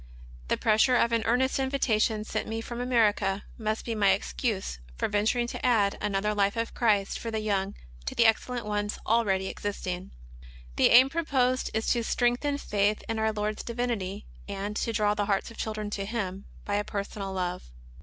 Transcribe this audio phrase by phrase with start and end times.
[0.47, 5.07] The pressure of an earnest invitation sent me from America must be mv excuse for
[5.07, 7.75] venturing to add another Life of Christ for the Young
[8.07, 10.09] to the excellent ones already existing.
[10.75, 15.25] The aim proposed is to strengthen faith in our Lord's Divinity, and to draw the
[15.27, 17.69] hearts of children to Him by a personal love.